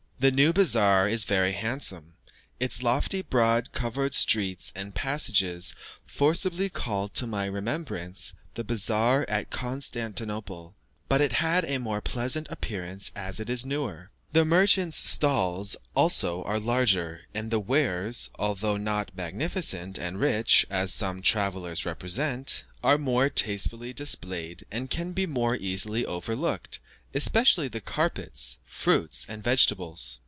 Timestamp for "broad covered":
3.23-4.13